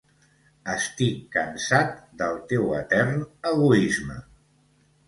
[0.75, 1.93] Estic cansat
[2.23, 4.21] del teu etern egoisme!